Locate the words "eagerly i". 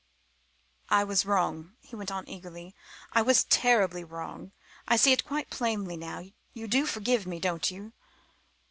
2.27-3.21